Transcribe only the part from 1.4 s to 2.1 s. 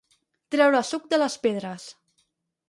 pedres.